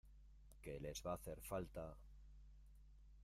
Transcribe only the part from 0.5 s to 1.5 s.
que les va a hacer